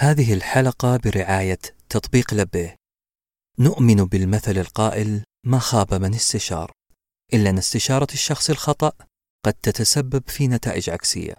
[0.00, 2.76] هذه الحلقة برعاية تطبيق لبيه.
[3.58, 6.72] نؤمن بالمثل القائل: ما خاب من استشار،
[7.34, 8.92] إلا أن استشارة الشخص الخطأ
[9.44, 11.34] قد تتسبب في نتائج عكسية.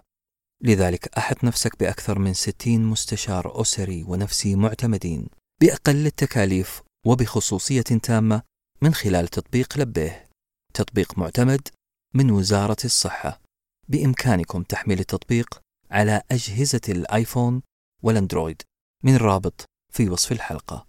[0.62, 5.26] لذلك أحط نفسك بأكثر من 60 مستشار أسري ونفسي معتمدين
[5.60, 8.42] بأقل التكاليف وبخصوصية تامة
[8.82, 10.28] من خلال تطبيق لبيه.
[10.74, 11.68] تطبيق معتمد
[12.14, 13.40] من وزارة الصحة.
[13.88, 17.62] بإمكانكم تحميل التطبيق على أجهزة الآيفون
[18.02, 18.62] والأندرويد
[19.02, 20.86] من الرابط في وصف الحلقة.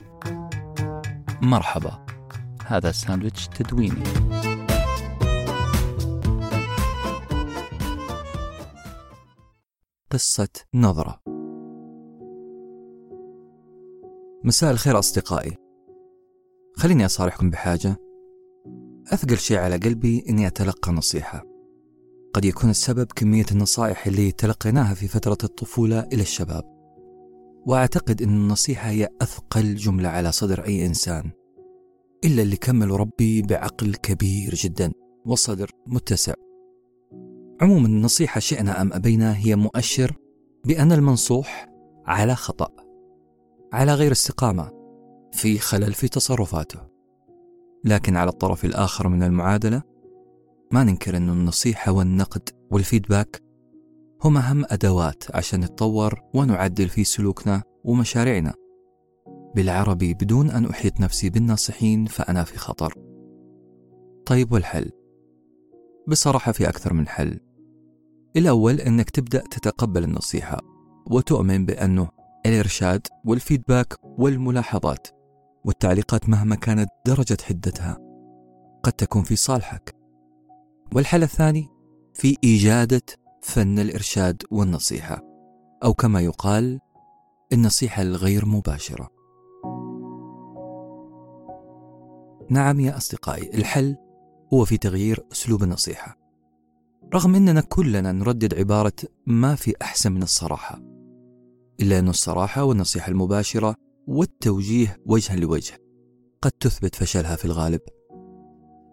[1.42, 2.06] مرحبا.
[2.66, 4.04] هذا ساندويتش تدويني.
[10.12, 11.22] قصة نظرة.
[14.44, 15.56] مساء الخير أصدقائي.
[16.76, 17.98] خليني أصارحكم بحاجة.
[19.14, 21.44] أثقل شيء على قلبي إني أتلقى نصيحة.
[22.34, 26.71] قد يكون السبب كمية النصائح اللي تلقيناها في فترة الطفولة إلى الشباب.
[27.66, 31.32] وأعتقد أن النصيحة هي أثقل جملة على صدر أي إنسان
[32.26, 34.92] إلا اللي كملوا ربي بعقل كبير جدا
[35.26, 36.34] وصدر متسع.
[37.62, 40.16] عموما النصيحة شئنا أم أبينا هي مؤشر
[40.66, 41.70] بأن المنصوح
[42.06, 42.70] على خطأ
[43.74, 44.72] على غير استقامة
[45.32, 46.80] في خلل في تصرفاته.
[47.86, 49.84] لكن على الطرف الآخر من المعادلة
[50.72, 53.42] ما ننكر أن النصيحة والنقد والفيدباك
[54.24, 58.54] هم أهم أدوات عشان نتطور ونعدل في سلوكنا ومشاريعنا.
[59.56, 62.94] بالعربي بدون أن أحيط نفسي بالناصحين فأنا في خطر.
[64.26, 64.92] طيب والحل؟
[66.08, 67.40] بصراحة في أكثر من حل.
[68.38, 70.60] الأول أنك تبدأ تتقبل النصيحة
[71.06, 72.10] وتؤمن بأنه
[72.46, 75.08] الإرشاد والفيدباك والملاحظات
[75.66, 77.98] والتعليقات مهما كانت درجة حدتها
[78.84, 79.96] قد تكون في صالحك.
[80.96, 81.68] والحل الثاني
[82.14, 83.02] في إيجادة
[83.42, 85.22] فن الإرشاد والنصيحة
[85.84, 86.80] أو كما يقال
[87.54, 89.10] النصيحة الغير مباشرة.
[92.50, 93.96] نعم يا أصدقائي الحل
[94.54, 96.18] هو في تغيير أسلوب النصيحة.
[97.14, 98.94] رغم أننا كلنا نردد عبارة
[99.26, 100.82] ما في أحسن من الصراحة
[101.80, 103.76] إلا أن الصراحة والنصيحة المباشرة
[104.08, 105.78] والتوجيه وجها لوجه
[106.42, 107.82] قد تثبت فشلها في الغالب.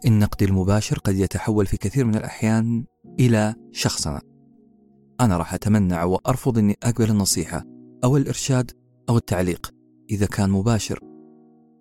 [0.07, 2.85] النقد المباشر قد يتحول في كثير من الأحيان
[3.21, 4.28] إلى شخصنة
[5.21, 7.65] أنا راح أتمنع وأرفض أني أقبل النصيحة
[8.05, 8.71] أو الإرشاد
[9.09, 9.75] أو التعليق
[10.11, 11.01] إذا كان مباشر.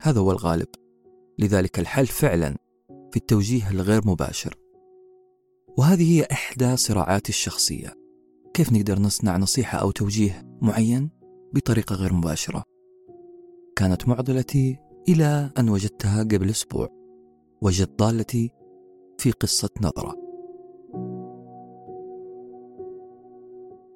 [0.02, 0.68] هذا هو الغالب.
[1.40, 2.56] لذلك الحل فعلا
[3.12, 4.56] في التوجيه الغير مباشر.
[5.78, 7.94] وهذه هي إحدى صراعات الشخصية.
[8.54, 11.10] كيف نقدر نصنع نصيحة أو توجيه معين
[11.54, 12.64] بطريقة غير مباشرة؟
[13.76, 14.78] كانت معضلتي
[15.10, 16.88] إلى أن وجدتها قبل أسبوع.
[17.62, 18.52] وجدت ضالتي
[19.18, 20.27] في قصة نظرة.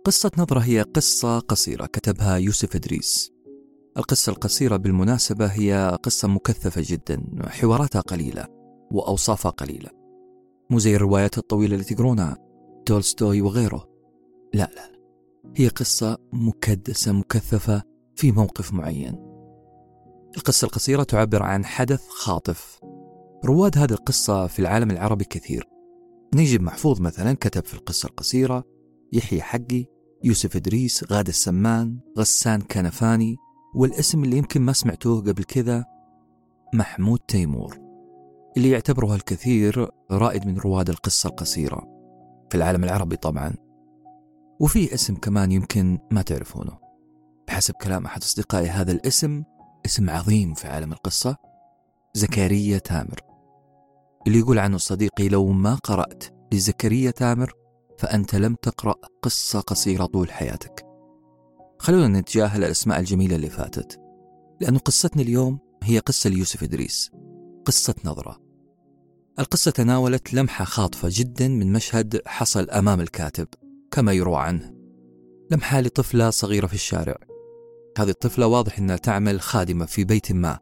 [0.06, 3.32] قصة نظرة هي قصة قصيرة كتبها يوسف إدريس.
[3.98, 8.48] القصة القصيرة بالمناسبة هي قصة مكثفة جدا حواراتها قليلة
[8.92, 9.90] وأوصافها قليلة.
[10.70, 12.38] مو زي الروايات الطويلة اللي تقرونها
[12.86, 13.90] تولستوي وغيره.
[14.54, 14.92] لا لا
[15.56, 17.84] هي قصة مكدسة مكثفة
[18.16, 19.16] في موقف معين.
[20.38, 22.80] القصة القصيرة تعبر عن حدث خاطف.
[23.46, 25.68] رواد هذه القصة في العالم العربي كثير.
[26.36, 28.71] نجيب محفوظ مثلا كتب في القصة القصيرة
[29.14, 29.86] يحيى حقي
[30.24, 33.38] يوسف إدريس غادة السمان غسان كنفاني
[33.76, 35.86] والاسم اللي يمكن ما سمعتوه قبل كذا
[36.74, 37.78] محمود تيمور.
[38.58, 41.88] اللي يعتبره الكثير رائد من رواد القصة القصيرة
[42.50, 43.54] في العالم العربي طبعا.
[44.60, 46.78] وفي اسم كمان يمكن ما تعرفونه.
[47.48, 49.44] بحسب كلام أحد أصدقائي هذا الاسم
[49.86, 51.36] اسم عظيم في عالم القصة
[52.14, 53.20] زكريا تامر.
[54.28, 56.24] اللي يقول عنه صديقي لو ما قرأت
[56.54, 57.61] لزكريا تامر
[58.02, 60.86] فأنت لم تقرأ قصة قصيرة طول حياتك.
[61.80, 64.00] خلونا نتجاهل الأسماء الجميلة اللي فاتت
[64.62, 67.12] لأن قصتنا اليوم هي قصة ليوسف إدريس
[67.66, 68.42] قصة نظرة.
[69.40, 73.48] القصة تناولت لمحة خاطفة جدا من مشهد حصل أمام الكاتب
[73.92, 74.74] كما يروى عنه.
[75.52, 77.18] لمحة لطفلة صغيرة في الشارع.
[77.98, 80.60] هذه الطفلة واضح أنها تعمل خادمة في بيت ما.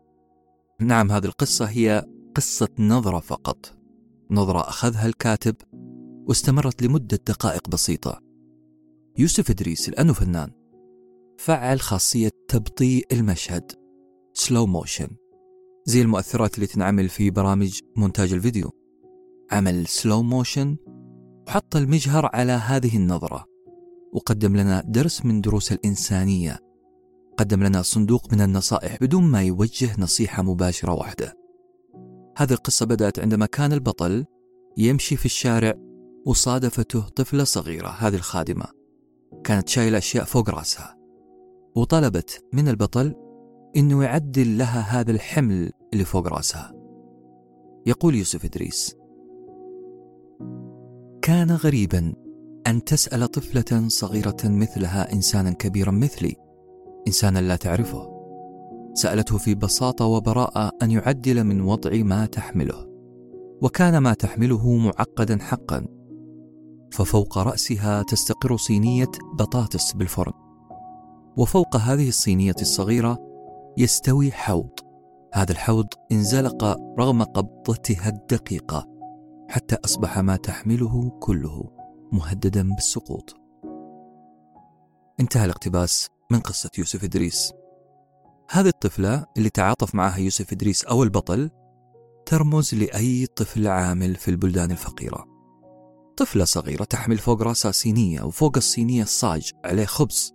[0.81, 2.05] نعم هذه القصة هي
[2.35, 3.79] قصة نظرة فقط.
[4.31, 5.55] نظرة أخذها الكاتب
[6.27, 8.21] واستمرت لمدة دقائق بسيطة.
[9.17, 10.51] يوسف إدريس لأنه فنان
[11.37, 13.71] فعل خاصية تبطيء المشهد
[14.33, 15.07] slow motion
[15.85, 18.71] زي المؤثرات اللي تنعمل في برامج مونتاج الفيديو.
[19.51, 20.77] عمل slow motion
[21.47, 23.45] وحط المجهر على هذه النظرة.
[24.13, 26.59] وقدم لنا درس من دروس الإنسانية.
[27.37, 31.37] قدم لنا صندوق من النصائح بدون ما يوجه نصيحة مباشرة واحدة.
[32.37, 34.25] هذه القصة بدأت عندما كان البطل
[34.77, 35.73] يمشي في الشارع
[36.25, 38.65] وصادفته طفلة صغيرة هذه الخادمة.
[39.43, 40.97] كانت شايلة أشياء فوق رأسها.
[41.75, 43.15] وطلبت من البطل
[43.75, 46.73] إنه يعدل لها هذا الحمل اللي فوق رأسها.
[47.85, 48.95] يقول يوسف إدريس
[51.21, 52.13] كان غريبا
[52.67, 56.35] أن تسأل طفلة صغيرة مثلها إنسانا كبيرا مثلي
[57.07, 58.19] إنسانا لا تعرفه.
[58.93, 62.89] سألته في بساطة وبراءة أن يعدل من وضع ما تحمله.
[63.61, 65.98] وكان ما تحمله معقدا حقا.
[66.91, 70.33] ففوق رأسها تستقر صينية بطاطس بالفرن.
[71.37, 73.17] وفوق هذه الصينية الصغيرة
[73.77, 74.69] يستوي حوض.
[75.33, 76.63] هذا الحوض انزلق
[76.99, 78.87] رغم قبضتها الدقيقة
[79.49, 81.71] حتى أصبح ما تحمله كله
[82.11, 83.35] مهددا بالسقوط.
[85.19, 87.53] انتهى الاقتباس من قصة يوسف إدريس.
[88.51, 91.49] هذه الطفلة اللي تعاطف معها يوسف إدريس أو البطل
[92.25, 95.28] ترمز لأي طفل عامل في البلدان الفقيرة.
[96.19, 100.33] طفلة صغيرة تحمل فوق رأسها صينية وفوق الصينية الصاج عليه خبز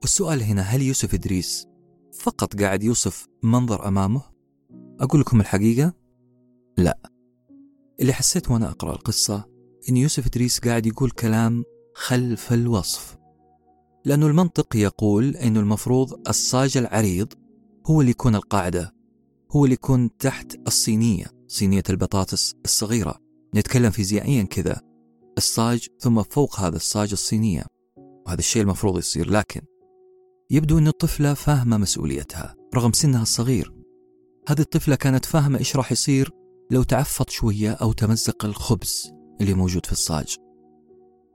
[0.00, 1.66] والسؤال هنا هل يوسف إدريس
[2.18, 4.22] فقط قاعد يوصف منظر أمامه؟
[5.00, 5.92] أقول لكم الحقيقة؟
[6.78, 6.98] لا
[8.00, 9.44] اللي حسيت وأنا أقرأ القصة
[9.88, 11.64] إن يوسف إدريس قاعد يقول كلام
[11.94, 13.16] خلف الوصف
[14.04, 17.32] لأنه المنطق يقول أنه المفروض الصاج العريض
[17.86, 18.94] هو اللي يكون القاعدة
[19.50, 23.20] هو اللي يكون تحت الصينية صينية البطاطس الصغيرة
[23.54, 24.89] نتكلم فيزيائيا كذا
[25.40, 27.64] الصاج ثم فوق هذا الصاج الصينية
[28.26, 29.60] وهذا الشيء المفروض يصير لكن
[30.50, 33.74] يبدو أن الطفلة فاهمة مسؤوليتها رغم سنها الصغير.
[34.48, 36.30] هذه الطفلة كانت فاهمة إيش راح يصير
[36.70, 40.36] لو تعفط شوية أو تمزق الخبز اللي موجود في الصاج.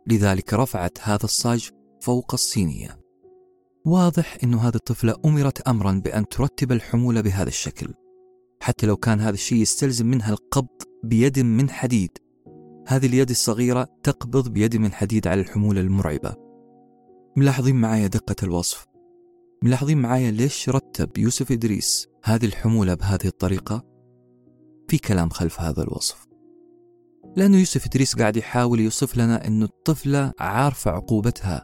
[0.08, 1.70] لذلك رفعت هذا الصاج
[2.02, 3.00] فوق الصينية.
[3.86, 7.94] واضح أن هذه الطفلة أمرت أمرا بأن ترتب الحمولة بهذا الشكل
[8.62, 12.25] حتى لو كان هذا الشيء يستلزم منها القبض بيد من حديد.
[12.88, 16.36] هذه اليد الصغيرة تقبض بيد من حديد على الحمولة المرعبة.
[17.38, 18.86] ملاحظين معايا دقة الوصف.
[19.64, 23.84] ملاحظين معايا ليش رتب يوسف إدريس هذه الحمولة بهذه الطريقة؟
[24.88, 26.26] في كلام خلف هذا الوصف.
[27.38, 31.64] لأنه يوسف إدريس قاعد يحاول يوصف لنا أن الطفلة عارفة عقوبتها.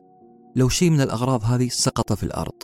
[0.55, 2.63] لو شيء من الأغراض هذه سقط في الأرض.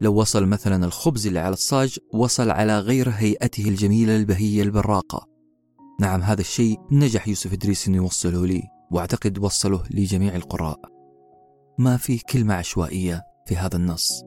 [0.00, 5.35] لو وصل مثلا الخبز اللي على الصاج وصل على غير هيئته الجميلة البهية البراقة.
[6.00, 10.80] نعم هذا الشيء نجح يوسف إدريس أنه يوصله لي وأعتقد وصله لجميع القراء.
[11.78, 14.22] ما في كلمة عشوائية في هذا النص.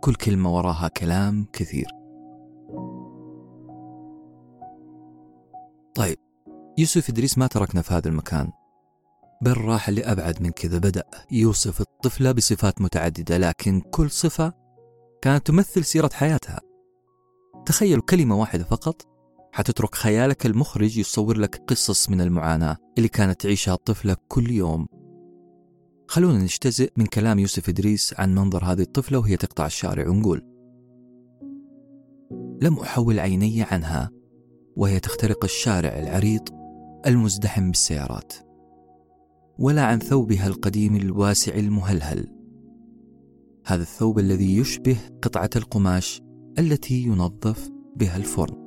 [0.00, 1.86] كل كلمة وراها كلام كثير.
[5.94, 6.16] طيب
[6.78, 8.52] يوسف إدريس ما تركنا في هذا المكان.
[9.42, 14.52] بل راح لأبعد من كذا بدأ يوصف الطفلة بصفات متعددة لكن كل صفة
[15.22, 16.60] كانت تمثل سيرة حياتها.
[17.66, 19.13] تخيلوا كلمة واحدة فقط
[19.54, 24.86] حتترك خيالك المخرج يصور لك قصص من المعاناة اللي كانت تعيشها الطفلة كل يوم.
[26.08, 30.42] خلونا نجتزئ من كلام يوسف إدريس عن منظر هذه الطفلة وهي تقطع الشارع ونقول
[32.62, 34.10] لم أحول عيني عنها
[34.76, 36.48] وهي تخترق الشارع العريض
[37.06, 38.32] المزدحم بالسيارات
[39.58, 42.28] ولا عن ثوبها القديم الواسع المهلهل.
[43.66, 46.22] هذا الثوب الذي يشبه قطعة القماش
[46.58, 48.63] التي ينظف بها الفرن.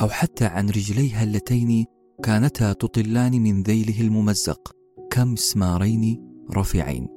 [0.00, 1.84] أو حتى عن رجليها اللتين
[2.22, 4.74] كانتا تطلان من ذيله الممزق.
[5.10, 6.20] كمسمارين
[6.50, 7.08] رفيعين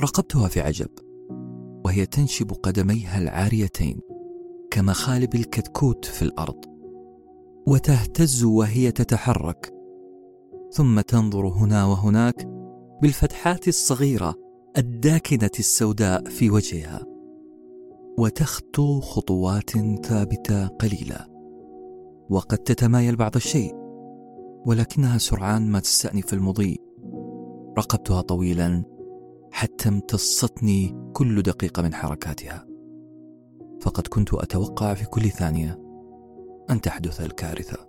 [0.00, 0.88] راقبتها في عجب
[1.84, 4.00] وهي تنشب قدميها العاريتين
[4.70, 6.64] كمخالب الكتكوت في الأرض
[7.66, 9.74] وتهتز وهي تتحرك.
[10.72, 12.48] ثم تنظر هنا وهناك
[13.02, 14.34] بالفتحات الصغيرة
[14.78, 17.06] الداكنة السوداء في وجهها
[18.18, 19.70] وتخطو خطوات
[20.06, 21.35] ثابتة قليلة.
[22.30, 23.74] وقد تتمايل بعض الشيء
[24.66, 26.78] ولكنها سرعان ما تستأنف المضي.
[27.78, 28.84] راقبتها طويلا
[29.52, 32.66] حتى امتصتني كل دقيقة من حركاتها.
[33.80, 35.80] فقد كنت أتوقع في كل ثانية
[36.70, 37.88] أن تحدث الكارثة.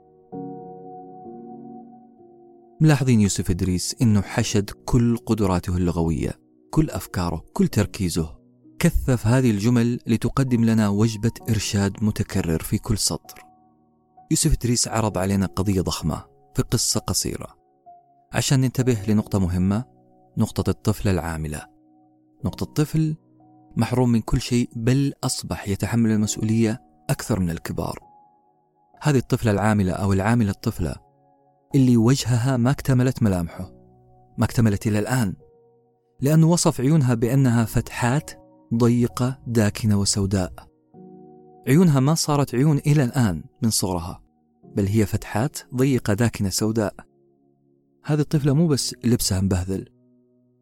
[2.82, 6.32] ملاحظين يوسف إدريس أنه حشد كل قدراته اللغوية
[6.72, 8.38] كل أفكاره كل تركيزه.
[8.80, 13.47] كثف هذه الجمل لتقدم لنا وجبة إرشاد متكرر في كل سطر.
[14.32, 17.48] يوسف إدريس عرض علينا قضية ضخمة في قصة قصيرة.
[18.34, 19.86] عشان ننتبه لنقطة مهمة
[20.38, 21.62] نقطة الطفلة العاملة.
[22.46, 23.16] نقطة الطفل
[23.78, 28.00] محروم من كل شيء بل أصبح يتحمل المسؤولية أكثر من الكبار.
[29.02, 30.96] هذه الطفلة العاملة أو العاملة الطفلة
[31.76, 33.72] اللي وجهها ما اكتملت ملامحه
[34.38, 35.36] ما اكتملت إلى الآن.
[36.22, 38.32] لأنه وصف عيونها بأنها فتحات
[38.76, 40.67] ضيقة داكنة وسوداء.
[41.68, 44.24] عيونها ما صارت عيون إلى الآن من صغرها
[44.76, 46.96] بل هي فتحات ضيقة داكنة سوداء.
[48.06, 49.90] هذه الطفلة مو بس لبسها مبهذل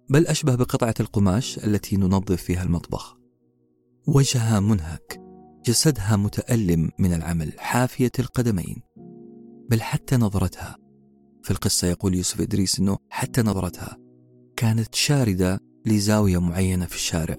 [0.09, 3.17] بل أشبه بقطعة القماش التي ننظف فيها المطبخ.
[4.07, 5.21] وجهها منهك
[5.65, 8.81] جسدها متألم من العمل حافية القدمين.
[9.69, 10.77] بل حتى نظرتها
[11.43, 13.97] في القصة يقول يوسف إدريس أنه حتى نظرتها
[14.55, 17.37] كانت شاردة لزاوية معينة في الشارع.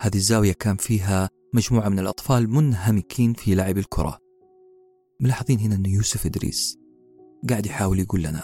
[0.00, 4.18] هذه الزاوية كان فيها مجموعة من الأطفال منهمكين في لعب الكرة.
[5.20, 6.78] ملاحظين هنا أن يوسف إدريس
[7.50, 8.42] قاعد يحاول يقول لنا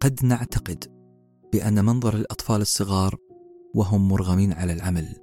[0.00, 0.84] قد نعتقد
[1.52, 3.16] بأن منظر الأطفال الصغار
[3.74, 5.16] وهم مرغمين على العمل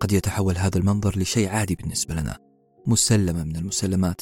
[0.00, 2.38] قد يتحول هذا المنظر لشيء عادي بالنسبة لنا
[2.86, 4.20] مسلمة من المسلمات.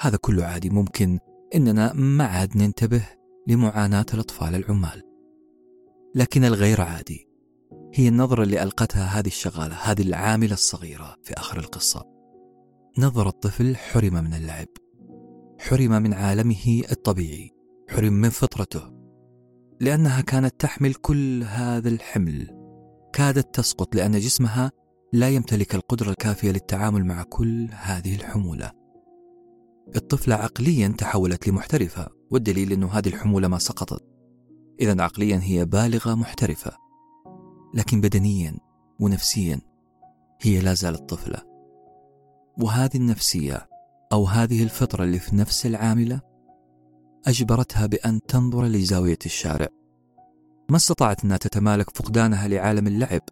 [0.00, 1.18] هذا كله عادي ممكن
[1.54, 3.08] إننا ما عاد ننتبه
[3.46, 5.02] لمعاناة الأطفال العمال.
[6.14, 7.33] لكن الغير عادي
[7.96, 12.04] هي النظرة اللي ألقتها هذه الشغالة هذه العاملة الصغيرة في آخر القصة.
[12.98, 14.66] نظر الطفل حرم من اللعب.
[15.58, 17.50] حرم من عالمه الطبيعي.
[17.88, 18.82] حرم من فطرته.
[19.80, 22.50] لأنها كانت تحمل كل هذا الحمل.
[23.12, 24.70] كادت تسقط لأن جسمها
[25.12, 28.70] لا يمتلك القدرة الكافية للتعامل مع كل هذه الحمولة.
[29.96, 34.04] الطفلة عقليا تحولت لمحترفة والدليل أنه هذه الحمولة ما سقطت.
[34.80, 36.83] إذا عقليا هي بالغة محترفة.
[37.74, 38.56] لكن بدنيا
[39.00, 39.60] ونفسيا
[40.40, 41.42] هي لا زالت طفلة.
[42.58, 43.68] وهذه النفسية
[44.12, 46.20] أو هذه الفطرة اللي في نفس العاملة
[47.26, 49.68] أجبرتها بأن تنظر لزاوية الشارع.
[50.68, 53.22] ما استطاعت أنها تتمالك فقدانها لعالم اللعب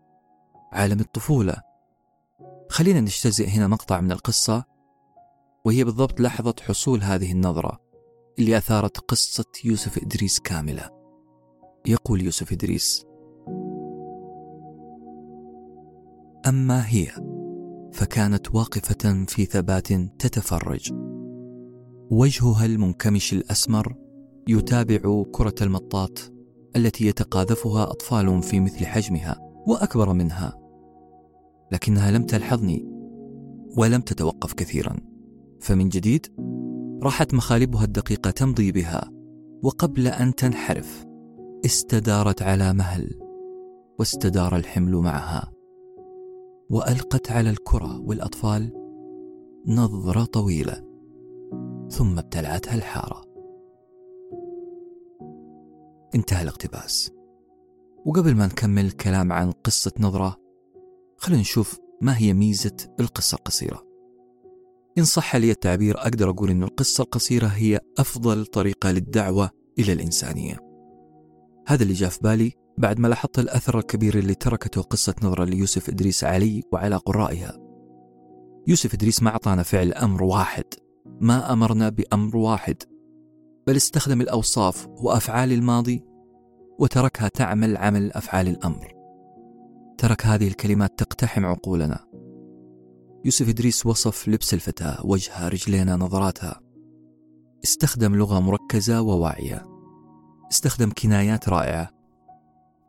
[0.73, 1.57] عالم الطفولة.
[2.71, 4.65] خلينا نجتزئ هنا مقطع من القصة
[5.65, 7.79] وهي بالضبط لحظة حصول هذه النظرة
[8.39, 10.91] اللي أثارت قصة يوسف إدريس كاملة.
[11.87, 13.12] يقول يوسف إدريس
[16.47, 17.09] أما هي
[17.93, 20.93] فكانت واقفة في ثبات تتفرج.
[22.11, 23.97] وجهها المنكمش الأسمر
[24.49, 26.33] يتابع كرة المطاط
[26.77, 30.59] التي يتقاذفها أطفال في مثل حجمها وأكبر منها.
[31.73, 32.89] لكنها لم تلحظني
[33.77, 34.97] ولم تتوقف كثيرا.
[35.61, 36.27] فمن جديد
[37.03, 39.11] راحت مخالبها الدقيقة تمضي بها
[39.63, 41.05] وقبل أن تنحرف
[41.67, 43.19] استدارت على مهل
[43.99, 45.62] واستدار الحمل معها.
[46.71, 48.73] وألقت على الكرة والأطفال
[49.67, 50.85] نظرة طويلة
[51.91, 53.25] ثم ابتلعتها الحارة.
[56.15, 57.11] انتهى الاقتباس.
[58.07, 60.37] وقبل ما نكمل الكلام عن قصة نظرة
[61.17, 63.83] خلينا نشوف ما هي ميزة القصة القصيرة.
[64.99, 70.59] إن صح لي التعبير أقدر أقول إن القصة القصيرة هي أفضل طريقة للدعوة إلى الإنسانية.
[71.67, 75.89] هذا اللي جاء في بالي بعد ما لاحظت الأثر الكبير اللي تركته قصة نظرة ليوسف
[75.89, 77.59] إدريس علي وعلى قرائها.
[78.67, 80.65] يوسف إدريس ما أعطانا فعل أمر واحد.
[81.21, 82.77] ما أمرنا بأمر واحد
[83.67, 86.05] بل استخدم الأوصاف وأفعال الماضي
[86.79, 88.93] وتركها تعمل عمل أفعال الأمر.
[89.99, 92.05] ترك هذه الكلمات تقتحم عقولنا.
[93.25, 96.61] يوسف إدريس وصف لبس الفتاة وجهها رجلينا نظراتها.
[97.65, 99.67] استخدم لغة مركزة وواعية.
[100.53, 102.02] استخدم كنايات رائعة.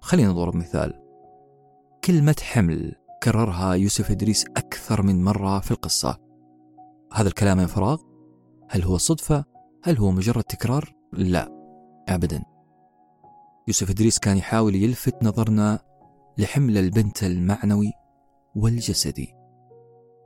[0.03, 0.93] خلينا نضرب مثال
[2.03, 6.17] كلمة حمل كررها يوسف إدريس أكثر من مرة في القصة
[7.13, 8.01] هذا الكلام من فراغ؟
[8.69, 9.45] هل هو صدفة؟
[9.83, 11.49] هل هو مجرد تكرار؟ لا
[12.09, 12.43] أبدا
[13.67, 15.79] يوسف إدريس كان يحاول يلفت نظرنا
[16.37, 17.91] لحمل البنت المعنوي
[18.55, 19.33] والجسدي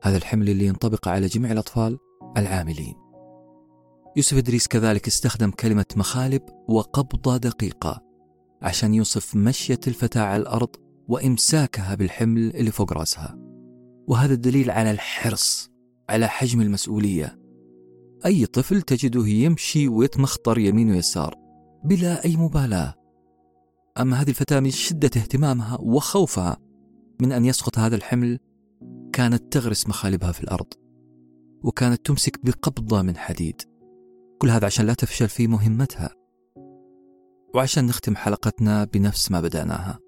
[0.03, 1.97] هذا الحمل اللي ينطبق على جميع الأطفال
[2.37, 2.95] العاملين
[4.15, 8.06] يوسف إدريس كذلك استخدم كلمة مخالب وقبضة دقيقة
[8.61, 10.69] عشان يوصف مشية الفتاة على الأرض
[11.07, 13.37] وإمساكها بالحمل اللي فوق رأسها.
[14.07, 15.71] وهذا الدليل على الحرص
[16.09, 17.39] على حجم المسؤولية.
[18.25, 21.35] أي طفل تجده يمشي ويتمخطر يمين ويسار
[21.83, 22.95] بلا أي مبالاة.
[23.99, 26.57] أما هذه الفتاة من شدة اهتمامها وخوفها
[27.21, 28.39] من أن يسقط هذا الحمل
[29.13, 30.73] كانت تغرس مخالبها في الأرض
[31.63, 33.61] وكانت تمسك بقبضة من حديد.
[34.39, 36.16] كل هذا عشان لا تفشل في مهمتها.
[37.57, 39.99] وعشان نختم حلقتنا بنفس ما بدأناها.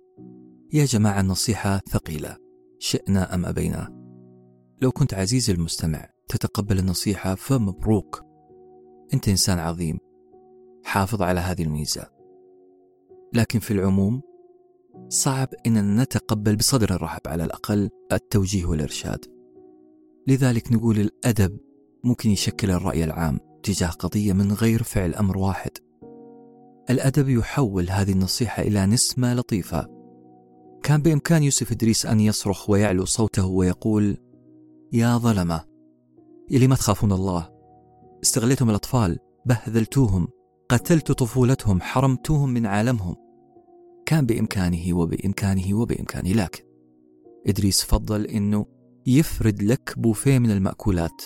[0.74, 2.38] يا جماعة النصيحة ثقيلة.
[2.80, 3.90] شئنا أم أبينا؟
[4.82, 8.24] لو كنت عزيزي المستمع تتقبل النصيحة فمبروك.
[9.14, 9.98] أنت إنسان عظيم.
[10.84, 12.08] حافظ على هذه الميزة.
[13.34, 14.22] لكن في العموم
[15.08, 19.26] صعب أننا نتقبل بصدر رحب على الأقل التوجيه والإرشاد.
[20.28, 21.60] لذلك نقول الأدب
[22.04, 25.72] ممكن يشكل الرأي العام تجاه قضية من غير فعل أمر واحد.
[26.90, 29.88] الأدب يحول هذه النصيحة إلى نسمة لطيفة.
[30.84, 34.18] كان بإمكان يوسف إدريس أن يصرخ ويعلو صوته ويقول
[34.94, 35.66] يا ظلمة
[36.52, 37.50] يلي ما تخافون الله؟
[38.24, 40.28] استغليتم الأطفال بهذلتوهم
[40.70, 43.16] قتلت طفولتهم حرمتوهم من عالمهم.
[44.06, 46.64] كان بإمكانه وبإمكانه وبإمكانه لكن
[47.48, 48.66] إدريس فضل إنه
[49.08, 51.22] يفرد لك بوفيه من المأكولات.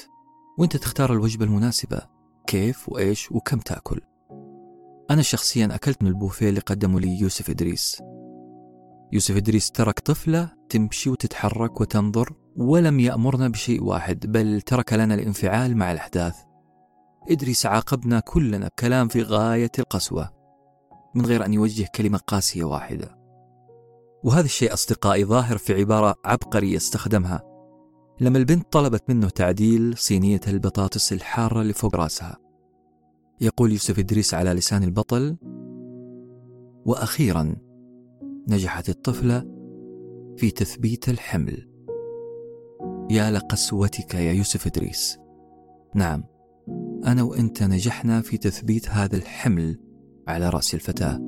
[0.58, 2.01] وإنت تختار الوجبة المناسبة
[2.48, 4.01] كيف وإيش وكم تأكل.
[5.12, 8.01] أنا شخصيا أكلت من البوفيه اللي قدمه لي يوسف إدريس.
[9.12, 15.77] يوسف إدريس ترك طفلة تمشي وتتحرك وتنظر ولم يأمرنا بشيء واحد بل ترك لنا الانفعال
[15.77, 16.36] مع الأحداث.
[17.29, 20.29] إدريس عاقبنا كلنا بكلام في غاية القسوة
[21.15, 23.17] من غير أن يوجه كلمة قاسية واحدة.
[24.24, 27.43] وهذا الشيء أصدقائي ظاهر في عبارة عبقرية استخدمها.
[28.22, 32.42] لما البنت طلبت منه تعديل صينية البطاطس الحارة اللي فوق رأسها
[33.43, 35.38] يقول يوسف إدريس على لسان البطل
[36.85, 37.55] وأخيرا
[38.47, 39.39] نجحت الطفلة
[40.38, 41.69] في تثبيت الحمل.
[43.12, 45.17] يا لقسوتك يا يوسف إدريس.
[45.95, 46.23] نعم
[47.05, 49.79] أنا وأنت نجحنا في تثبيت هذا الحمل
[50.27, 51.21] على رأس الفتاة.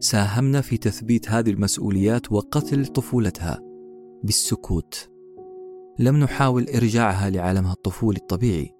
[0.00, 3.60] ساهمنا في تثبيت هذه المسؤوليات وقتل طفولتها
[4.24, 5.10] بالسكوت.
[5.98, 8.73] لم نحاول إرجاعها لعالمها الطفولي الطبيعي.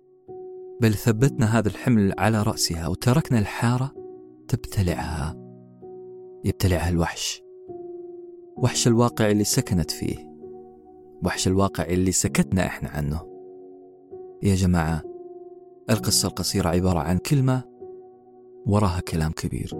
[0.80, 3.92] بل ثبتنا هذا الحمل على رأسها وتركنا الحارة
[4.48, 5.36] تبتلعها
[6.44, 7.42] يبتلعها الوحش.
[8.56, 10.34] وحش الواقع اللي سكنت فيه.
[11.24, 13.20] وحش الواقع اللي سكتنا إحنا عنه.
[14.42, 15.02] يا جماعة
[15.90, 17.62] القصة القصيرة عبارة عن كلمة
[18.66, 19.74] وراها كلام كبير.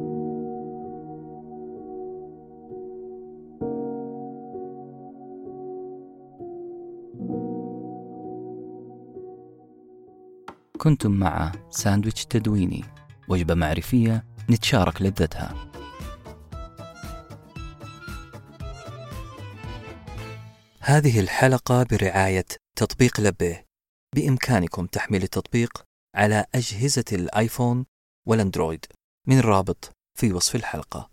[10.85, 12.85] كنتم مع ساندويتش تدويني
[13.29, 15.71] وجبة معرفية نتشارك لذتها.
[20.81, 22.45] هذه الحلقة برعاية
[22.77, 23.65] تطبيق لبه.
[24.15, 25.83] بإمكانكم تحميل التطبيق
[26.15, 27.87] على أجهزة الآيفون
[28.29, 28.87] والأندرويد.
[29.27, 31.03] من الرابط في وصف الحلقة.